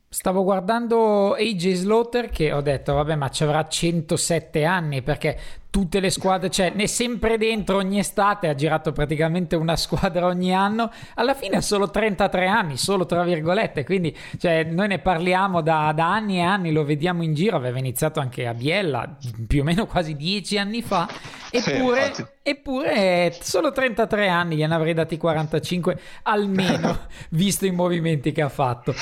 Stavo 0.09 0.43
guardando 0.43 1.33
AJ 1.33 1.73
Slaughter 1.73 2.29
che 2.29 2.51
ho 2.51 2.61
detto 2.61 2.93
vabbè 2.93 3.15
ma 3.15 3.29
ci 3.29 3.43
avrà 3.43 3.67
107 3.67 4.63
anni 4.63 5.03
perché 5.03 5.62
tutte 5.73 5.99
le 5.99 6.11
squadre, 6.11 6.51
cioè 6.51 6.71
ne 6.75 6.83
è 6.83 6.85
sempre 6.85 7.35
dentro 7.39 7.77
ogni 7.77 7.97
estate, 7.97 8.47
ha 8.47 8.53
girato 8.53 8.91
praticamente 8.91 9.55
una 9.55 9.75
squadra 9.75 10.27
ogni 10.27 10.53
anno, 10.53 10.91
alla 11.15 11.33
fine 11.33 11.55
ha 11.55 11.61
solo 11.61 11.89
33 11.89 12.45
anni, 12.45 12.77
solo 12.77 13.07
tra 13.07 13.23
virgolette, 13.23 13.83
quindi 13.83 14.15
cioè, 14.37 14.65
noi 14.65 14.87
ne 14.87 14.99
parliamo 14.99 15.61
da, 15.61 15.91
da, 15.95 16.13
anni 16.13 16.37
e 16.37 16.41
anni, 16.41 16.71
lo 16.71 16.85
vediamo 16.85 17.23
in 17.23 17.33
giro, 17.33 17.57
aveva 17.57 17.79
iniziato 17.79 18.19
anche 18.19 18.45
a 18.45 18.53
Biella 18.53 19.17
più 19.47 19.61
o 19.61 19.63
meno 19.63 19.87
quasi 19.87 20.15
10 20.15 20.59
anni 20.59 20.83
fa, 20.83 21.09
eppure, 21.49 22.13
sì, 22.13 22.23
eppure 22.43 23.35
solo 23.41 23.71
33 23.71 24.27
anni, 24.27 24.57
gliene 24.57 24.75
avrei 24.75 24.93
dati 24.93 25.17
45 25.17 25.99
almeno, 26.21 26.99
visto 27.31 27.65
i 27.65 27.71
movimenti 27.71 28.31
che 28.31 28.43
ha 28.43 28.49
fatto. 28.49 28.93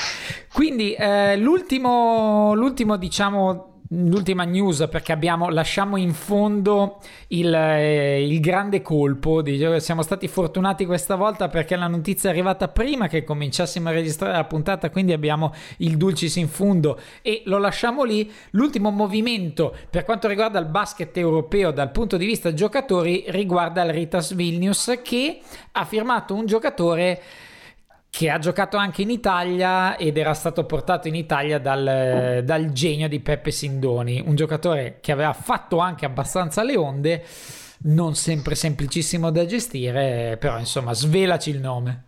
Quindi 0.54 0.94
eh, 0.94 1.36
l'ultimo, 1.36 2.54
l'ultimo 2.54 2.96
diciamo 2.96 3.71
l'ultima 3.94 4.44
news 4.44 4.88
perché 4.90 5.12
abbiamo, 5.12 5.50
lasciamo 5.50 5.98
in 5.98 6.14
fondo 6.14 7.00
il, 7.28 7.54
eh, 7.54 8.26
il 8.26 8.40
grande 8.40 8.82
colpo. 8.82 9.42
Di, 9.42 9.80
siamo 9.80 10.02
stati 10.02 10.28
fortunati 10.28 10.86
questa 10.86 11.16
volta 11.16 11.50
perché 11.50 11.76
la 11.76 11.88
notizia 11.88 12.30
è 12.30 12.32
arrivata 12.32 12.68
prima 12.68 13.08
che 13.08 13.24
cominciassimo 13.24 13.90
a 13.90 13.92
registrare 13.92 14.36
la 14.36 14.46
puntata, 14.46 14.90
quindi 14.90 15.14
abbiamo 15.14 15.54
il 15.78 15.98
dulcis 15.98 16.36
in 16.36 16.48
fondo 16.48 17.00
e 17.22 17.42
lo 17.46 17.58
lasciamo 17.58 18.04
lì. 18.04 18.32
L'ultimo 18.52 18.92
movimento 18.92 19.76
per 19.90 20.06
quanto 20.06 20.28
riguarda 20.28 20.60
il 20.60 20.68
basket 20.68 21.16
europeo 21.18 21.72
dal 21.72 21.92
punto 21.92 22.18
di 22.18 22.26
vista 22.26 22.54
giocatori 22.54 23.26
riguarda 23.28 23.84
il 23.84 23.92
Ritas 23.92 24.34
Vilnius 24.34 25.00
che 25.04 25.40
ha 25.74 25.86
firmato 25.86 26.34
un 26.34 26.46
giocatore 26.46 27.22
che 28.12 28.30
ha 28.30 28.38
giocato 28.40 28.76
anche 28.76 29.04
in 29.04 29.10
Italia 29.10 29.96
ed 29.96 30.18
era 30.18 30.34
stato 30.34 30.66
portato 30.66 31.08
in 31.08 31.16
Italia 31.16 31.60
dal, 31.60 32.42
dal, 32.44 32.72
genio 32.74 33.08
di 33.08 33.22
Peppe 33.22 33.52
Sindoni, 33.52 34.22
un 34.24 34.36
giocatore 34.36 34.98
che 35.00 35.14
aveva 35.14 35.32
fatto 35.32 35.80
anche 35.80 36.06
abbastanza 36.06 36.62
le 36.62 36.76
onde, 36.76 37.26
non 37.84 38.14
sempre 38.16 38.54
semplicissimo 38.54 39.32
da 39.32 39.46
gestire, 39.46 40.36
però 40.38 40.60
insomma 40.60 40.94
svelaci 40.94 41.52
il 41.52 41.62
nome. 41.62 42.04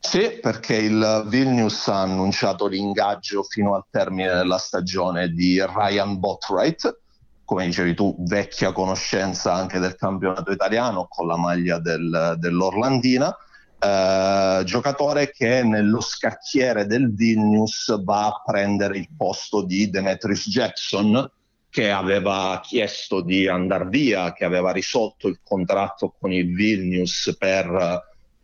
Sì, 0.00 0.38
perché 0.40 0.76
il 0.76 1.24
Vilnius 1.26 1.86
ha 1.88 2.00
annunciato 2.00 2.66
l'ingaggio 2.66 3.42
fino 3.42 3.74
al 3.74 3.84
termine 3.90 4.32
della 4.32 4.56
stagione 4.56 5.28
di 5.28 5.62
Ryan 5.62 6.18
Botwright, 6.18 6.98
come 7.44 7.66
dicevi 7.66 7.94
tu, 7.94 8.16
vecchia 8.20 8.72
conoscenza 8.72 9.52
anche 9.52 9.78
del 9.78 9.96
campionato 9.96 10.50
italiano 10.50 11.06
con 11.10 11.26
la 11.26 11.36
maglia 11.36 11.78
del, 11.78 12.36
dell'Orlandina 12.38 13.36
Uh, 13.80 14.64
giocatore 14.64 15.30
che 15.30 15.62
nello 15.62 16.00
scacchiere 16.00 16.86
del 16.86 17.14
Vilnius 17.14 18.02
va 18.02 18.26
a 18.26 18.42
prendere 18.44 18.98
il 18.98 19.08
posto 19.16 19.62
di 19.62 19.88
Demetrius 19.88 20.48
Jackson 20.48 21.30
che 21.70 21.90
aveva 21.92 22.60
chiesto 22.60 23.20
di 23.20 23.46
andare 23.46 23.86
via, 23.86 24.32
che 24.32 24.44
aveva 24.44 24.72
risolto 24.72 25.28
il 25.28 25.38
contratto 25.44 26.12
con 26.18 26.32
il 26.32 26.52
Vilnius 26.52 27.36
per, 27.38 28.02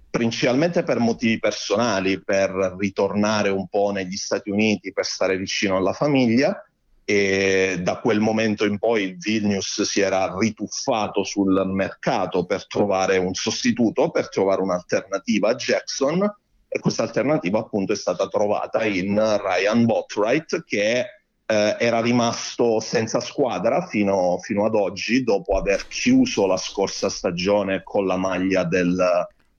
principalmente 0.08 0.84
per 0.84 0.98
motivi 1.00 1.40
personali, 1.40 2.22
per 2.22 2.76
ritornare 2.78 3.48
un 3.48 3.66
po' 3.66 3.90
negli 3.90 4.16
Stati 4.16 4.50
Uniti, 4.50 4.92
per 4.92 5.04
stare 5.04 5.36
vicino 5.36 5.76
alla 5.76 5.94
famiglia 5.94 6.64
e 7.04 7.80
da 7.82 7.98
quel 7.98 8.20
momento 8.20 8.64
in 8.64 8.78
poi 8.78 9.02
il 9.02 9.18
Vilnius 9.18 9.82
si 9.82 10.00
era 10.00 10.34
rituffato 10.36 11.22
sul 11.22 11.62
mercato 11.66 12.46
per 12.46 12.66
trovare 12.66 13.18
un 13.18 13.34
sostituto, 13.34 14.10
per 14.10 14.28
trovare 14.30 14.62
un'alternativa 14.62 15.50
a 15.50 15.54
Jackson. 15.54 16.34
E 16.66 16.78
questa 16.80 17.02
alternativa 17.02 17.58
appunto 17.58 17.92
è 17.92 17.96
stata 17.96 18.26
trovata 18.28 18.84
in 18.84 19.14
Ryan 19.14 19.84
Botwright 19.84 20.64
che 20.64 21.04
eh, 21.46 21.76
era 21.78 22.00
rimasto 22.00 22.80
senza 22.80 23.20
squadra 23.20 23.86
fino, 23.86 24.38
fino, 24.40 24.64
ad 24.64 24.74
oggi 24.74 25.22
dopo 25.22 25.56
aver 25.56 25.86
chiuso 25.86 26.46
la 26.46 26.56
scorsa 26.56 27.08
stagione 27.08 27.82
con 27.82 28.06
la 28.06 28.16
maglia 28.16 28.64
del, 28.64 28.98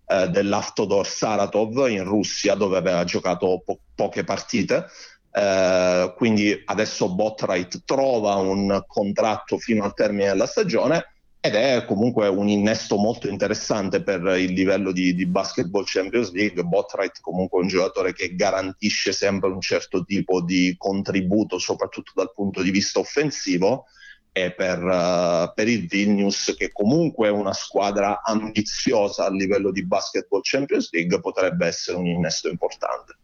eh, 0.07 0.29
dell'Aftodor 0.29 1.05
Saratov 1.05 1.87
in 1.89 2.03
Russia 2.03 2.55
dove 2.55 2.77
aveva 2.77 3.03
giocato 3.03 3.61
po- 3.63 3.79
poche 3.93 4.23
partite 4.23 4.87
eh, 5.37 6.13
quindi 6.15 6.61
adesso 6.63 7.13
Botwright 7.13 7.83
trova 7.83 8.35
un 8.35 8.81
contratto 8.87 9.57
fino 9.57 9.83
al 9.83 9.93
termine 9.93 10.27
della 10.27 10.45
stagione 10.45 11.15
ed 11.41 11.55
è 11.55 11.83
comunque 11.85 12.29
un 12.29 12.47
innesto 12.47 12.95
molto 12.95 13.27
interessante 13.27 14.01
per 14.01 14.21
il 14.37 14.53
livello 14.53 14.93
di, 14.93 15.13
di 15.13 15.25
basketball 15.25 15.83
Champions 15.85 16.31
League. 16.31 16.63
Botwright 16.63 17.19
comunque 17.19 17.59
è 17.59 17.63
un 17.63 17.67
giocatore 17.67 18.13
che 18.13 18.33
garantisce 18.33 19.11
sempre 19.11 19.49
un 19.49 19.59
certo 19.59 20.05
tipo 20.05 20.41
di 20.41 20.73
contributo, 20.77 21.59
soprattutto 21.59 22.13
dal 22.15 22.31
punto 22.33 22.61
di 22.61 22.71
vista 22.71 22.99
offensivo, 22.99 23.85
e 24.31 24.53
per, 24.53 24.81
uh, 24.81 25.53
per 25.53 25.67
il 25.67 25.85
Vilnius, 25.85 26.55
che 26.57 26.71
comunque 26.71 27.27
è 27.27 27.31
una 27.31 27.53
squadra 27.53 28.21
ambiziosa 28.23 29.25
a 29.25 29.31
livello 29.31 29.71
di 29.71 29.85
basketball 29.85 30.41
Champions 30.43 30.89
League, 30.93 31.19
potrebbe 31.19 31.67
essere 31.67 31.97
un 31.97 32.07
innesto 32.07 32.47
importante. 32.49 33.17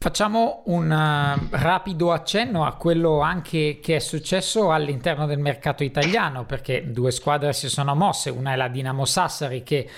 Facciamo 0.00 0.62
un 0.66 0.88
uh, 0.92 1.48
rapido 1.50 2.12
accenno 2.12 2.64
a 2.64 2.74
quello 2.74 3.18
anche 3.18 3.80
che 3.82 3.96
è 3.96 3.98
successo 3.98 4.70
all'interno 4.70 5.26
del 5.26 5.40
mercato 5.40 5.82
italiano, 5.82 6.44
perché 6.44 6.92
due 6.92 7.10
squadre 7.10 7.52
si 7.52 7.68
sono 7.68 7.96
mosse, 7.96 8.30
una 8.30 8.52
è 8.52 8.56
la 8.56 8.68
Dinamo 8.68 9.04
Sassari 9.04 9.64
che 9.64 9.90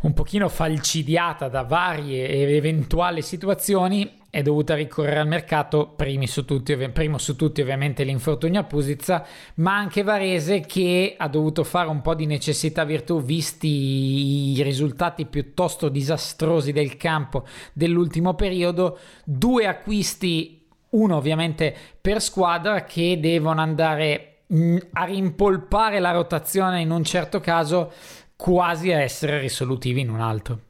un 0.00 0.14
pochino 0.14 0.48
falcidiata 0.48 1.48
da 1.48 1.60
varie 1.60 2.56
eventuali 2.56 3.20
situazioni 3.20 4.17
è 4.30 4.42
dovuta 4.42 4.74
ricorrere 4.74 5.20
al 5.20 5.26
mercato, 5.26 5.96
su 6.24 6.44
tutti, 6.44 6.76
primo 6.90 7.16
su 7.16 7.34
tutti 7.34 7.62
ovviamente 7.62 8.04
l'infortunio 8.04 8.60
a 8.60 8.64
Pusizza, 8.64 9.26
ma 9.54 9.76
anche 9.76 10.02
Varese 10.02 10.60
che 10.60 11.14
ha 11.16 11.28
dovuto 11.28 11.64
fare 11.64 11.88
un 11.88 12.02
po' 12.02 12.14
di 12.14 12.26
necessità 12.26 12.84
virtù 12.84 13.22
visti 13.22 14.56
i 14.58 14.62
risultati 14.62 15.24
piuttosto 15.24 15.88
disastrosi 15.88 16.72
del 16.72 16.96
campo 16.98 17.46
dell'ultimo 17.72 18.34
periodo, 18.34 18.98
due 19.24 19.66
acquisti, 19.66 20.66
uno 20.90 21.16
ovviamente 21.16 21.74
per 22.00 22.20
squadra 22.20 22.84
che 22.84 23.18
devono 23.20 23.62
andare 23.62 24.40
mm, 24.52 24.76
a 24.92 25.04
rimpolpare 25.04 26.00
la 26.00 26.10
rotazione 26.10 26.82
in 26.82 26.90
un 26.90 27.02
certo 27.02 27.40
caso 27.40 27.92
quasi 28.36 28.92
a 28.92 29.00
essere 29.00 29.40
risolutivi 29.40 30.02
in 30.02 30.10
un 30.10 30.20
altro. 30.20 30.60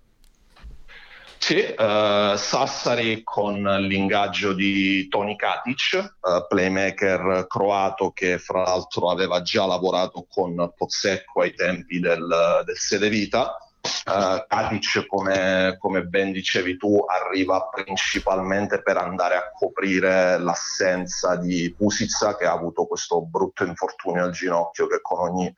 Sì, 1.39 1.75
uh, 1.79 2.37
Sassari 2.37 3.23
con 3.23 3.63
l'ingaggio 3.63 4.53
di 4.53 5.09
Toni 5.09 5.37
Katic, 5.37 6.17
uh, 6.21 6.47
playmaker 6.47 7.47
croato 7.47 8.11
che 8.11 8.39
fra 8.39 8.65
l'altro 8.65 9.11
aveva 9.11 9.41
già 9.41 9.65
lavorato 9.65 10.27
con 10.29 10.73
Pozzecco 10.77 11.41
ai 11.41 11.55
tempi 11.55 12.01
del, 12.01 12.63
del 12.65 12.77
Sede 12.77 13.09
Vita. 13.09 13.57
Uh, 14.05 14.45
Katic, 14.47 15.07
come, 15.07 15.77
come, 15.79 16.03
ben 16.03 16.33
dicevi 16.33 16.77
tu, 16.77 17.03
arriva 17.07 17.69
principalmente 17.69 18.83
per 18.83 18.99
andare 18.99 19.37
a 19.37 19.51
coprire 19.51 20.39
l'assenza 20.39 21.37
di 21.37 21.73
Pusica 21.75 22.37
che 22.37 22.45
ha 22.45 22.53
avuto 22.53 22.87
questo 22.87 23.23
brutto 23.23 23.65
infortunio 23.65 24.25
al 24.25 24.33
ginocchio 24.33 24.87
che 24.87 25.01
con 25.01 25.21
ogni 25.21 25.55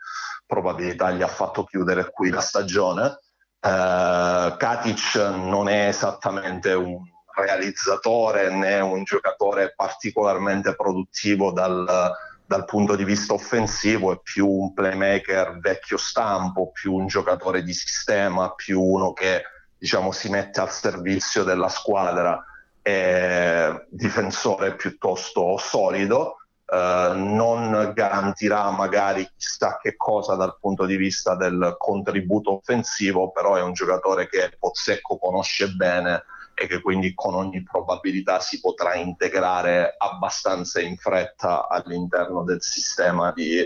probabilità 0.47 1.11
gli 1.11 1.23
ha 1.23 1.29
fatto 1.29 1.65
chiudere 1.65 2.11
qui 2.11 2.31
la 2.31 2.41
stagione. 2.41 3.19
Uh, 3.63 4.57
Katic 4.57 5.17
non 5.17 5.69
è 5.69 5.89
esattamente 5.89 6.73
un 6.73 7.03
realizzatore 7.35 8.51
né 8.51 8.81
un 8.81 9.05
giocatore 9.05 9.75
particolarmente 9.77 10.75
produttivo 10.75 11.53
dal, 11.53 12.13
dal, 12.47 12.65
punto 12.65 12.97
di 12.97 13.05
vista 13.05 13.35
offensivo, 13.35 14.13
è 14.13 14.21
più 14.23 14.49
un 14.49 14.73
playmaker 14.73 15.59
vecchio 15.59 15.97
stampo, 15.97 16.71
più 16.71 16.95
un 16.95 17.07
giocatore 17.07 17.63
di 17.63 17.73
sistema, 17.73 18.53
più 18.55 18.81
uno 18.81 19.13
che 19.13 19.43
diciamo, 19.77 20.13
si 20.13 20.29
mette 20.29 20.61
al 20.61 20.71
servizio 20.71 21.43
della 21.43 21.69
squadra, 21.69 22.43
è 22.83 23.73
difensore 23.89 24.75
piuttosto 24.75 25.57
solido. 25.59 26.37
Uh, 26.71 27.15
non 27.17 27.91
garantirà 27.97 28.71
magari 28.71 29.29
chissà 29.37 29.77
che 29.83 29.97
cosa 29.97 30.37
dal 30.37 30.57
punto 30.61 30.87
di 30.87 30.95
vista 30.95 31.35
del 31.35 31.75
contributo 31.77 32.59
offensivo, 32.59 33.33
però 33.33 33.57
è 33.57 33.61
un 33.61 33.73
giocatore 33.73 34.29
che 34.29 34.57
Pozzecco 34.57 35.19
conosce 35.19 35.71
bene 35.71 36.23
e 36.55 36.69
che 36.69 36.81
quindi 36.81 37.13
con 37.13 37.35
ogni 37.35 37.65
probabilità 37.65 38.39
si 38.39 38.61
potrà 38.61 38.95
integrare 38.95 39.97
abbastanza 39.99 40.81
in 40.81 40.97
fretta 40.97 41.67
all'interno 41.67 42.45
del 42.45 42.63
sistema 42.63 43.33
di, 43.33 43.59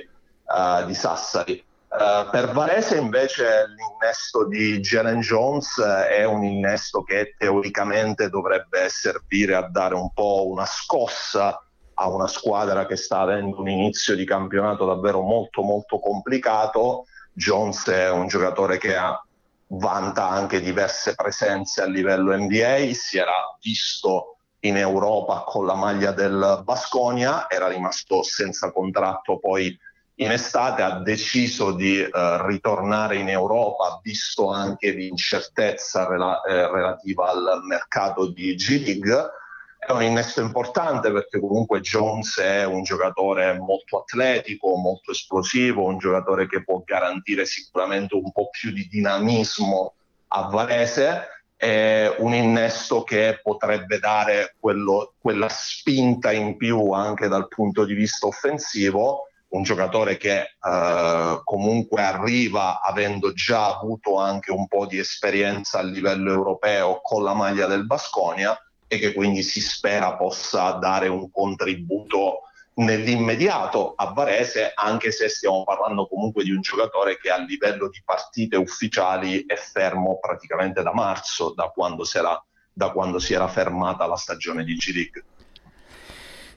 uh, 0.45 0.87
di 0.87 0.95
Sassari. 0.95 1.63
Uh, 1.89 2.31
per 2.31 2.53
Varese 2.53 2.97
invece 2.97 3.67
l'innesto 3.77 4.47
di 4.47 4.81
Jalen 4.81 5.21
Jones 5.21 5.79
è 5.79 6.25
un 6.25 6.43
innesto 6.43 7.03
che 7.03 7.35
teoricamente 7.37 8.31
dovrebbe 8.31 8.89
servire 8.89 9.57
a 9.57 9.69
dare 9.69 9.95
un 9.95 10.11
po' 10.13 10.49
una 10.49 10.65
scossa 10.65 11.64
a 11.95 12.09
una 12.09 12.27
squadra 12.27 12.87
che 12.87 12.97
sta 12.97 13.21
avendo 13.21 13.61
un 13.61 13.69
inizio 13.69 14.15
di 14.15 14.25
campionato 14.25 14.85
davvero 14.85 15.21
molto 15.21 15.63
molto 15.63 15.99
complicato. 15.99 17.07
Jones 17.33 17.89
è 17.89 18.11
un 18.11 18.27
giocatore 18.29 18.79
che 18.79 18.97
ha, 18.97 19.21
vanta 19.69 20.29
anche 20.29 20.61
diverse 20.61 21.15
presenze 21.15 21.83
a 21.83 21.87
livello 21.87 22.37
NBA, 22.37 22.93
si 22.93 23.19
era 23.19 23.33
visto 23.61 24.37
in 24.61 24.77
Europa 24.77 25.45
con 25.47 25.67
la 25.67 25.75
maglia 25.75 26.13
del 26.13 26.63
Basconia, 26.65 27.49
era 27.49 27.69
rimasto 27.69 28.23
senza 28.23 28.73
contratto 28.73 29.39
poi 29.39 29.77
in 30.17 30.31
estate, 30.31 30.83
ha 30.83 31.01
deciso 31.01 31.73
di 31.73 32.01
eh, 32.01 32.11
ritornare 32.47 33.17
in 33.17 33.29
Europa, 33.29 33.99
visto 34.03 34.49
anche 34.51 34.91
l'incertezza 34.91 36.07
rela- 36.07 36.41
eh, 36.43 36.71
relativa 36.71 37.31
al 37.31 37.63
mercato 37.65 38.29
di 38.29 38.55
G-League 38.55 39.31
è 39.87 39.93
un 39.93 40.03
innesto 40.03 40.41
importante 40.41 41.13
perché 41.13 41.39
comunque 41.39 41.81
Jones 41.81 42.39
è 42.39 42.65
un 42.65 42.83
giocatore 42.83 43.59
molto 43.59 44.01
atletico, 44.01 44.77
molto 44.77 45.11
esplosivo, 45.11 45.85
un 45.85 45.99
giocatore 45.99 46.47
che 46.47 46.65
può 46.65 46.83
garantire 46.85 47.45
sicuramente 47.45 48.15
un 48.15 48.33
po' 48.33 48.49
più 48.51 48.73
di 48.73 48.87
dinamismo 48.89 49.95
a 50.29 50.49
Varese, 50.49 51.29
è 51.57 52.15
un 52.19 52.35
innesto 52.35 53.05
che 53.05 53.41
potrebbe 53.43 53.99
dare 53.99 54.57
quello, 54.59 55.15
quella 55.21 55.49
spinta 55.49 56.33
in 56.33 56.57
più 56.57 56.91
anche 56.93 57.29
dal 57.29 57.49
punto 57.49 57.85
di 57.85 57.95
vista 57.95 58.27
offensivo, 58.27 59.29
un 59.49 59.63
giocatore 59.63 60.17
che 60.17 60.57
eh, 60.61 61.41
comunque 61.45 62.03
arriva 62.03 62.81
avendo 62.81 63.33
già 63.33 63.79
avuto 63.79 64.19
anche 64.19 64.51
un 64.51 64.67
po' 64.67 64.87
di 64.87 64.99
esperienza 64.99 65.79
a 65.79 65.83
livello 65.83 66.33
europeo 66.33 67.01
con 67.03 67.23
la 67.23 67.35
maglia 67.35 67.67
del 67.67 67.87
Basconia 67.87 68.59
e 68.87 68.99
che 68.99 69.13
quindi 69.13 69.43
si 69.43 69.61
spera 69.61 70.17
possa 70.17 70.73
dare 70.73 71.09
un 71.09 71.31
contributo 71.31 72.41
nell'immediato 72.77 73.95
a 73.95 74.13
Varese, 74.13 74.73
anche 74.75 75.13
se 75.13 75.29
stiamo 75.29 75.63
parlando 75.65 76.07
comunque 76.07 76.43
di 76.43 76.51
un 76.51 76.61
giocatore 76.61 77.19
che 77.19 77.31
a 77.31 77.39
livello 77.39 77.89
di 77.89 78.03
partite 78.05 78.57
ufficiali 78.57 79.45
è 79.47 79.55
fermo 79.55 80.19
praticamente 80.19 80.83
da 80.83 80.93
marzo, 80.93 81.53
da 81.55 81.69
quando 81.69 82.05
si 82.05 82.19
era, 82.19 82.43
da 82.73 82.91
quando 82.91 83.19
si 83.19 83.35
era 83.35 83.47
fermata 83.49 84.07
la 84.07 84.17
stagione 84.17 84.65
di 84.65 84.75
G-League. 84.75 85.25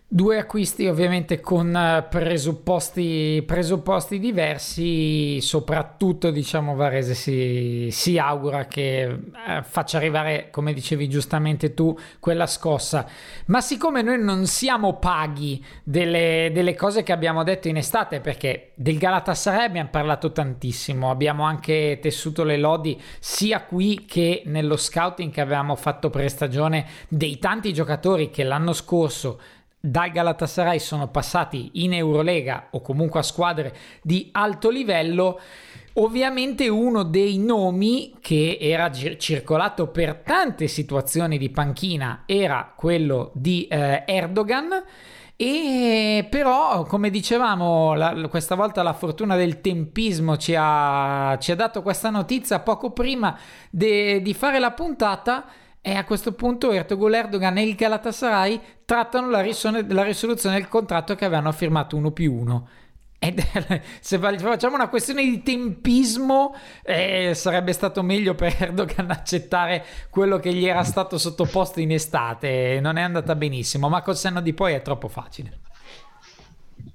Due 0.10 0.38
acquisti 0.38 0.88
ovviamente 0.88 1.42
con 1.42 1.76
eh, 1.76 2.08
presupposti, 2.10 3.44
presupposti 3.46 4.20
diversi, 4.20 5.42
soprattutto 5.42 6.32
diciamo 6.32 6.76
Varese 6.76 7.14
si, 7.14 7.90
si 7.92 8.18
augura 8.18 8.68
che 8.68 9.02
eh, 9.02 9.20
faccia 9.64 9.98
arrivare, 9.98 10.48
come 10.50 10.72
dicevi 10.72 11.10
giustamente 11.10 11.74
tu, 11.74 11.94
quella 12.22 12.48
scossa. 12.48 13.06
Ma 13.48 13.60
siccome 13.60 14.02
noi 14.02 14.24
non 14.24 14.46
siamo 14.46 14.98
paghi 14.98 15.62
delle, 15.84 16.52
delle 16.54 16.74
cose 16.74 17.04
che 17.04 17.12
abbiamo 17.12 17.44
detto 17.44 17.68
in 17.68 17.76
estate, 17.76 18.22
perché 18.22 18.72
del 18.76 18.98
Galatasaray 18.98 19.66
abbiamo 19.66 19.90
parlato 19.90 20.32
tantissimo, 20.32 21.10
abbiamo 21.10 21.44
anche 21.44 22.00
tessuto 22.02 22.46
le 22.46 22.56
lodi 22.56 22.98
sia 23.20 23.62
qui 23.62 24.06
che 24.06 24.44
nello 24.46 24.78
scouting 24.78 25.34
che 25.34 25.42
avevamo 25.42 25.76
fatto 25.76 26.10
pre-stagione 26.10 26.86
dei 27.10 27.40
tanti 27.40 27.74
giocatori 27.74 28.30
che 28.30 28.46
l'anno 28.46 28.72
scorso 28.72 29.38
dal 29.80 30.12
Galatasaray 30.12 30.80
sono 30.80 31.08
passati 31.08 31.70
in 31.74 31.94
Eurolega 31.94 32.68
o 32.72 32.82
comunque 32.82 33.20
a 33.20 33.24
squadre 33.24 33.76
di 34.02 34.30
alto 34.32 34.70
livello. 34.70 35.40
Ovviamente 35.94 36.68
uno 36.68 37.04
dei 37.04 37.38
nomi 37.38 38.14
che 38.20 38.58
era 38.60 38.90
gir- 38.90 39.18
circolato 39.18 39.88
per 39.88 40.22
tante 40.26 40.68
situazioni 40.68 41.38
di 41.38 41.50
panchina 41.50 42.24
era 42.26 42.74
quello 42.76 43.32
di 43.34 43.68
eh, 43.68 44.04
Erdogan. 44.06 44.84
E 45.40 46.26
però, 46.32 46.84
come 46.86 47.12
dicevamo, 47.12 47.94
la, 47.94 48.28
questa 48.28 48.56
volta 48.56 48.82
la 48.82 48.94
fortuna 48.94 49.36
del 49.36 49.62
tempismo 49.62 50.36
ci 50.36 50.56
ha, 50.58 51.38
ci 51.40 51.52
ha 51.52 51.56
dato 51.56 51.84
questa 51.84 52.10
notizia 52.10 52.60
poco 52.60 52.90
prima 52.90 53.38
de, 53.70 54.20
di 54.24 54.34
fare 54.34 54.58
la 54.58 54.72
puntata 54.72 55.46
e 55.88 55.96
a 55.96 56.04
questo 56.04 56.34
punto 56.34 56.74
Ertogul 56.74 57.14
Erdogan 57.14 57.58
e 57.58 57.64
il 57.64 57.74
Galatasaray 57.74 58.60
trattano 58.84 59.30
la, 59.30 59.40
risone, 59.40 59.86
la 59.88 60.04
risoluzione 60.04 60.58
del 60.58 60.68
contratto 60.68 61.16
che 61.16 61.24
avevano 61.24 61.54
firmato 61.54 61.96
uno 61.96 62.12
più 62.12 62.34
uno. 62.34 62.68
Ed, 63.18 63.42
se 64.02 64.20
facciamo 64.20 64.76
una 64.76 64.90
questione 64.90 65.24
di 65.24 65.42
tempismo, 65.44 66.54
eh, 66.84 67.32
sarebbe 67.34 67.72
stato 67.72 68.04
meglio 68.04 68.36
per 68.36 68.54
Erdogan 68.60 69.12
accettare 69.12 69.86
quello 70.10 70.40
che 70.40 70.54
gli 70.54 70.66
era 70.66 70.84
stato 70.84 71.18
sottoposto 71.18 71.80
in 71.80 71.94
estate. 71.94 72.82
Non 72.82 72.98
è 72.98 73.02
andata 73.02 73.34
benissimo, 73.36 73.88
ma 73.88 74.02
col 74.02 74.18
senno 74.18 74.42
di 74.42 74.54
poi 74.54 74.74
è 74.74 74.82
troppo 74.82 75.08
facile. 75.08 75.60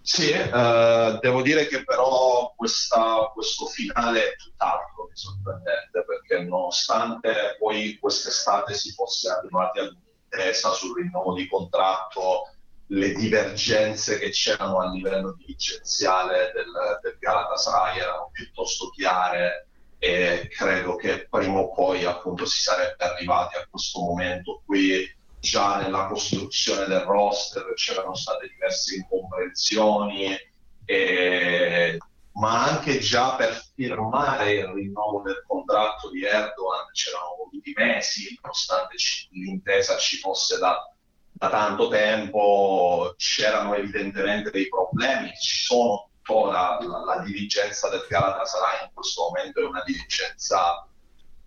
Sì, 0.05 0.31
eh, 0.33 1.19
devo 1.21 1.43
dire 1.43 1.67
che 1.69 1.85
però 1.85 2.53
questa, 2.57 3.31
questo 3.33 3.67
finale 3.67 4.33
è 4.33 4.37
tutt'altro 4.37 5.07
che 5.07 5.15
sorprendente 5.15 6.05
perché 6.05 6.43
nonostante 6.43 7.57
poi 7.59 7.97
quest'estate 8.01 8.75
si 8.75 8.91
fosse 8.91 9.31
arrivati 9.31 9.79
all'intesa 9.79 10.73
sul 10.73 11.01
rinnovo 11.01 11.35
di 11.35 11.47
contratto, 11.47 12.49
le 12.87 13.13
divergenze 13.13 14.19
che 14.19 14.31
c'erano 14.31 14.81
a 14.81 14.91
livello 14.91 15.35
dirigenziale 15.35 16.51
del, 16.53 16.99
del 17.01 17.17
Galatasaray 17.21 17.99
erano 17.99 18.29
piuttosto 18.33 18.91
chiare 18.91 19.69
e 19.99 20.49
credo 20.51 20.97
che 20.97 21.29
prima 21.29 21.61
o 21.61 21.73
poi 21.73 22.05
appunto 22.05 22.45
si 22.45 22.61
sarebbe 22.61 23.05
arrivati 23.05 23.57
a 23.57 23.67
questo 23.71 24.01
momento 24.01 24.63
qui 24.67 25.09
già 25.43 25.79
nella 25.79 26.07
costruzione 26.07 26.87
del 26.87 27.01
roster 27.01 27.75
c'erano 27.75 28.15
state 28.15 28.49
diverse 28.49 28.95
incomprensioni, 28.95 30.37
e, 30.85 31.99
ma 32.35 32.65
anche 32.65 33.01
già 33.01 33.35
per 33.35 33.61
firmare 33.75 34.53
il 34.53 34.67
rinnovo 34.67 35.21
del 35.23 35.43
contratto 35.45 36.11
di 36.11 36.25
Erdogan 36.25 36.87
c'erano 36.93 37.35
voluti 37.39 37.73
mesi, 37.75 38.39
nonostante 38.41 38.95
l'intesa 39.31 39.97
ci 39.97 40.19
fosse 40.19 40.59
da, 40.59 40.95
da 41.33 41.49
tanto 41.51 41.89
tempo, 41.89 43.13
c'erano 43.17 43.75
evidentemente 43.75 44.51
dei 44.51 44.69
problemi, 44.69 45.33
ci 45.41 45.65
sono 45.65 46.09
tuttora 46.23 46.79
la, 46.81 47.05
la 47.17 47.23
dirigenza 47.25 47.89
del 47.89 48.07
Galatasaray 48.09 48.85
in 48.85 48.91
questo 48.95 49.23
momento 49.23 49.61
è 49.61 49.65
una 49.65 49.83
dirigenza 49.85 50.87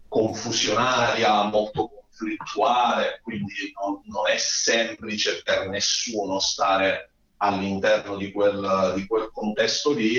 confusionaria, 0.09 1.43
molto 1.43 1.87
conflittuale, 2.15 3.19
quindi 3.21 3.73
non, 3.79 4.01
non, 4.05 4.27
è 4.27 4.37
semplice 4.37 5.41
per 5.43 5.67
nessuno 5.67 6.39
stare 6.39 7.11
all'interno 7.37 8.15
di 8.15 8.31
quel, 8.31 8.93
di 8.95 9.05
quel 9.05 9.29
contesto 9.31 9.91
lì. 9.91 10.17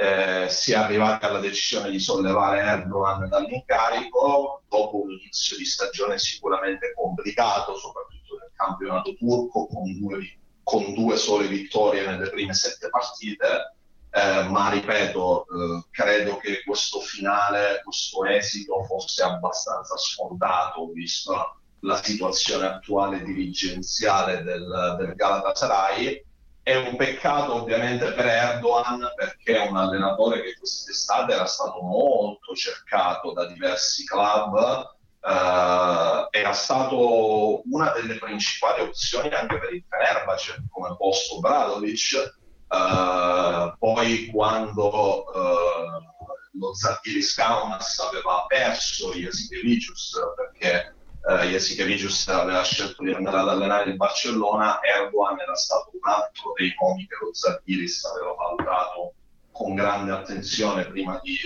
Eh, 0.00 0.46
si 0.48 0.72
è 0.72 0.76
arrivati 0.76 1.24
alla 1.24 1.40
decisione 1.40 1.90
di 1.90 1.98
sollevare 1.98 2.60
Erdogan 2.60 3.28
dall'incarico 3.28 4.62
dopo 4.68 5.02
un 5.02 5.10
inizio 5.10 5.56
di 5.56 5.64
stagione 5.64 6.18
sicuramente 6.18 6.92
complicato, 6.94 7.74
soprattutto 7.74 8.38
nel 8.38 8.52
campionato 8.54 9.14
turco, 9.16 9.66
con 9.66 9.98
due, 9.98 10.38
con 10.62 10.94
due 10.94 11.16
sole 11.16 11.48
vittorie 11.48 12.06
nelle 12.06 12.30
prime 12.30 12.54
sette 12.54 12.88
partite 12.90 13.77
eh, 14.18 14.42
ma 14.48 14.70
ripeto, 14.70 15.46
eh, 15.46 15.84
credo 15.90 16.38
che 16.38 16.62
questo 16.64 17.00
finale, 17.00 17.80
questo 17.84 18.24
esito 18.24 18.82
fosse 18.84 19.22
abbastanza 19.22 19.96
sfondato, 19.96 20.90
visto 20.92 21.60
la 21.80 22.02
situazione 22.02 22.66
attuale 22.66 23.22
dirigenziale 23.22 24.42
del, 24.42 24.96
del 24.98 25.14
Galatasaray. 25.14 26.24
È 26.62 26.74
un 26.74 26.96
peccato 26.96 27.54
ovviamente 27.54 28.12
per 28.12 28.26
Erdogan 28.26 29.12
perché 29.14 29.56
è 29.56 29.68
un 29.68 29.76
allenatore 29.76 30.42
che 30.42 30.56
quest'estate 30.58 31.32
era 31.32 31.46
stato 31.46 31.80
molto 31.80 32.54
cercato 32.54 33.32
da 33.32 33.46
diversi 33.46 34.04
club, 34.04 34.96
Uh, 35.20 36.28
era 36.30 36.52
stato 36.52 37.62
una 37.68 37.90
delle 37.90 38.18
principali 38.18 38.82
opzioni 38.82 39.28
anche 39.34 39.58
per 39.58 39.74
il 39.74 39.84
Fenerbahce 39.86 40.62
come 40.70 40.96
posto 40.96 41.40
Bradovic 41.40 42.37
Uh, 42.68 43.72
poi 43.78 44.26
quando 44.30 45.24
uh, 45.24 46.58
lo 46.58 46.74
Zalgiris 46.74 47.34
Kaunas 47.34 47.98
aveva 47.98 48.44
perso 48.46 49.14
Jasikevicius 49.14 50.18
perché 50.36 50.94
uh, 51.22 51.46
Jasikevicius 51.46 52.28
aveva 52.28 52.62
scelto 52.62 53.02
di 53.02 53.14
andare 53.14 53.38
ad 53.38 53.48
allenare 53.48 53.90
il 53.90 53.96
Barcellona, 53.96 54.80
Erdogan 54.82 55.40
era 55.40 55.54
stato 55.54 55.90
un 55.94 56.10
altro 56.12 56.52
dei 56.58 56.74
nomi 56.78 57.06
che 57.06 57.16
lo 57.22 57.32
Zalgiris 57.32 58.04
aveva 58.04 58.34
valutato 58.34 59.14
con 59.50 59.74
grande 59.74 60.12
attenzione 60.12 60.86
prima 60.86 61.18
di 61.22 61.38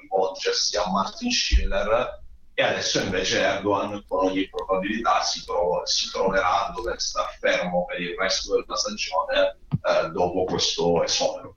rivolgersi 0.00 0.76
a 0.76 0.90
Martin 0.90 1.30
Schiller 1.30 2.20
e 2.60 2.62
adesso 2.62 3.00
invece 3.00 3.40
Erdogan 3.40 4.04
con 4.06 4.26
ogni 4.26 4.46
probabilità 4.50 5.22
si, 5.22 5.42
tro- 5.46 5.80
si 5.86 6.10
troverà 6.10 6.66
a 6.66 6.72
dover 6.72 7.00
star 7.00 7.34
fermo 7.38 7.86
per 7.86 7.98
il 8.02 8.14
resto 8.18 8.60
della 8.60 8.76
stagione 8.76 9.56
eh, 9.82 10.10
dopo 10.10 10.44
questo 10.44 11.02
esonero. 11.02 11.56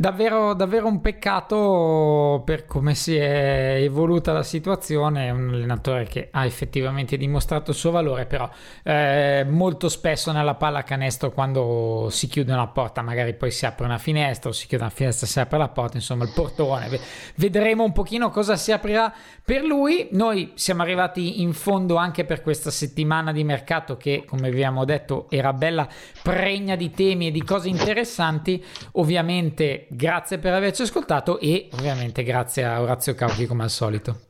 Davvero, 0.00 0.54
davvero 0.54 0.86
un 0.86 1.02
peccato 1.02 2.40
per 2.46 2.64
come 2.64 2.94
si 2.94 3.16
è 3.16 3.74
evoluta 3.82 4.32
la 4.32 4.42
situazione. 4.42 5.26
È 5.26 5.30
un 5.30 5.50
allenatore 5.50 6.04
che 6.04 6.28
ha 6.30 6.46
effettivamente 6.46 7.18
dimostrato 7.18 7.72
il 7.72 7.76
suo 7.76 7.90
valore, 7.90 8.24
però 8.24 8.48
eh, 8.82 9.44
molto 9.46 9.90
spesso 9.90 10.32
nella 10.32 10.54
pallacanestro, 10.54 11.32
quando 11.32 12.08
si 12.10 12.28
chiude 12.28 12.50
una 12.50 12.68
porta, 12.68 13.02
magari 13.02 13.34
poi 13.34 13.50
si 13.50 13.66
apre 13.66 13.84
una 13.84 13.98
finestra, 13.98 14.48
o 14.48 14.52
si 14.54 14.66
chiude 14.66 14.84
una 14.84 14.92
finestra, 14.92 15.26
si 15.26 15.38
apre 15.38 15.58
la 15.58 15.68
porta, 15.68 15.98
insomma, 15.98 16.24
il 16.24 16.32
portone. 16.34 16.98
Vedremo 17.34 17.84
un 17.84 17.92
pochino 17.92 18.30
cosa 18.30 18.56
si 18.56 18.72
aprirà 18.72 19.12
per 19.44 19.62
lui. 19.64 20.08
Noi 20.12 20.52
siamo 20.54 20.80
arrivati 20.80 21.42
in 21.42 21.52
fondo 21.52 21.96
anche 21.96 22.24
per 22.24 22.40
questa 22.40 22.70
settimana 22.70 23.32
di 23.32 23.44
mercato 23.44 23.98
che, 23.98 24.24
come 24.26 24.48
abbiamo 24.48 24.86
detto, 24.86 25.26
era 25.28 25.52
bella, 25.52 25.86
pregna 26.22 26.74
di 26.74 26.88
temi 26.88 27.26
e 27.26 27.30
di 27.30 27.42
cose 27.42 27.68
interessanti. 27.68 28.64
Ovviamente 28.92 29.88
grazie 29.90 30.38
per 30.38 30.54
averci 30.54 30.82
ascoltato 30.82 31.40
e 31.40 31.68
ovviamente 31.72 32.22
grazie 32.22 32.64
a 32.64 32.80
Orazio 32.80 33.14
Cauchi 33.14 33.46
come 33.46 33.64
al 33.64 33.70
solito. 33.70 34.28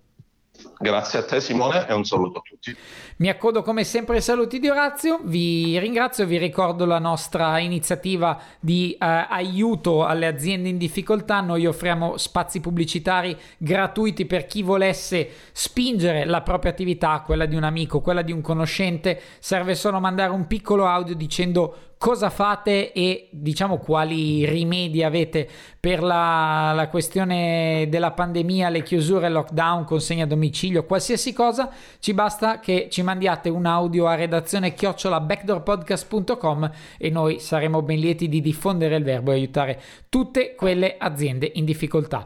Grazie 0.78 1.18
a 1.18 1.24
te 1.24 1.40
Simone 1.40 1.86
e 1.86 1.92
un 1.92 2.04
saluto 2.04 2.38
a 2.38 2.42
tutti. 2.42 2.74
Mi 3.16 3.28
accodo 3.28 3.62
come 3.62 3.84
sempre 3.84 4.16
ai 4.16 4.22
saluti 4.22 4.58
di 4.58 4.68
Orazio, 4.68 5.20
vi 5.24 5.78
ringrazio, 5.78 6.24
vi 6.24 6.38
ricordo 6.38 6.86
la 6.86 6.98
nostra 6.98 7.58
iniziativa 7.58 8.40
di 8.58 8.92
eh, 8.92 8.96
aiuto 9.00 10.06
alle 10.06 10.26
aziende 10.26 10.70
in 10.70 10.78
difficoltà, 10.78 11.40
noi 11.40 11.66
offriamo 11.66 12.16
spazi 12.16 12.60
pubblicitari 12.60 13.36
gratuiti 13.58 14.24
per 14.24 14.46
chi 14.46 14.62
volesse 14.62 15.28
spingere 15.52 16.24
la 16.24 16.40
propria 16.40 16.70
attività, 16.70 17.22
quella 17.26 17.44
di 17.44 17.56
un 17.56 17.64
amico, 17.64 18.00
quella 18.00 18.22
di 18.22 18.32
un 18.32 18.40
conoscente, 18.40 19.20
serve 19.38 19.74
solo 19.74 20.00
mandare 20.00 20.32
un 20.32 20.46
piccolo 20.46 20.86
audio 20.86 21.14
dicendo 21.14 21.89
cosa 22.00 22.30
fate 22.30 22.94
e 22.94 23.28
diciamo 23.30 23.76
quali 23.76 24.46
rimedi 24.46 25.02
avete 25.02 25.46
per 25.78 26.02
la, 26.02 26.72
la 26.74 26.88
questione 26.88 27.88
della 27.90 28.12
pandemia, 28.12 28.70
le 28.70 28.82
chiusure, 28.82 29.28
lockdown, 29.28 29.84
consegna 29.84 30.24
a 30.24 30.26
domicilio, 30.26 30.86
qualsiasi 30.86 31.34
cosa, 31.34 31.70
ci 31.98 32.14
basta 32.14 32.58
che 32.58 32.88
ci 32.90 33.02
mandiate 33.02 33.50
un 33.50 33.66
audio 33.66 34.06
a 34.06 34.14
redazione 34.14 34.72
chiocciola 34.72 35.20
backdoorpodcast.com 35.20 36.70
e 36.96 37.10
noi 37.10 37.38
saremo 37.38 37.82
ben 37.82 37.98
lieti 37.98 38.30
di 38.30 38.40
diffondere 38.40 38.96
il 38.96 39.04
verbo 39.04 39.32
e 39.32 39.34
aiutare 39.34 39.80
tutte 40.08 40.54
quelle 40.54 40.96
aziende 40.98 41.52
in 41.56 41.66
difficoltà. 41.66 42.24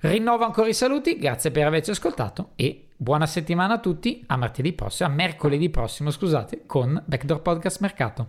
Rinnovo 0.00 0.44
ancora 0.44 0.68
i 0.68 0.74
saluti, 0.74 1.16
grazie 1.16 1.50
per 1.50 1.66
averci 1.66 1.92
ascoltato 1.92 2.50
e 2.56 2.88
buona 2.94 3.24
settimana 3.24 3.72
a 3.72 3.80
tutti, 3.80 4.22
a 4.26 4.36
martedì 4.36 4.74
prossimo, 4.74 5.08
a 5.08 5.12
mercoledì 5.12 5.70
prossimo, 5.70 6.10
scusate, 6.10 6.64
con 6.66 7.02
Backdoor 7.06 7.40
Podcast 7.40 7.80
Mercato. 7.80 8.28